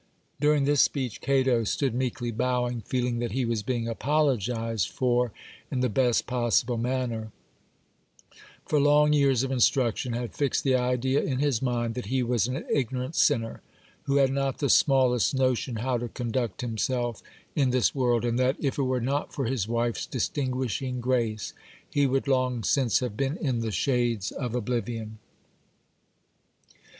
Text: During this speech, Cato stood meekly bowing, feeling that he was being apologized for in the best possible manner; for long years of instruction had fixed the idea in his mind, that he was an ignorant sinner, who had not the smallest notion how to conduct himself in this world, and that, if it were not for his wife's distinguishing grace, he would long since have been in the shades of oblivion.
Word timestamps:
During 0.39 0.63
this 0.65 0.81
speech, 0.81 1.21
Cato 1.21 1.63
stood 1.63 1.93
meekly 1.93 2.31
bowing, 2.31 2.81
feeling 2.81 3.19
that 3.19 3.33
he 3.33 3.45
was 3.45 3.61
being 3.61 3.87
apologized 3.87 4.89
for 4.89 5.31
in 5.69 5.81
the 5.81 5.89
best 5.89 6.25
possible 6.25 6.75
manner; 6.79 7.31
for 8.65 8.79
long 8.79 9.13
years 9.13 9.43
of 9.43 9.51
instruction 9.51 10.13
had 10.13 10.33
fixed 10.33 10.63
the 10.63 10.73
idea 10.73 11.21
in 11.21 11.37
his 11.37 11.61
mind, 11.61 11.93
that 11.93 12.07
he 12.07 12.23
was 12.23 12.47
an 12.47 12.65
ignorant 12.73 13.15
sinner, 13.15 13.61
who 14.05 14.15
had 14.15 14.31
not 14.33 14.57
the 14.57 14.71
smallest 14.71 15.35
notion 15.35 15.75
how 15.75 15.99
to 15.99 16.07
conduct 16.09 16.61
himself 16.61 17.21
in 17.55 17.69
this 17.69 17.93
world, 17.93 18.25
and 18.25 18.39
that, 18.39 18.55
if 18.59 18.79
it 18.79 18.81
were 18.81 18.99
not 19.01 19.31
for 19.31 19.45
his 19.45 19.67
wife's 19.67 20.07
distinguishing 20.07 20.99
grace, 20.99 21.53
he 21.87 22.07
would 22.07 22.27
long 22.27 22.63
since 22.63 23.01
have 23.01 23.15
been 23.15 23.37
in 23.37 23.59
the 23.59 23.69
shades 23.71 24.31
of 24.31 24.55
oblivion. 24.55 25.19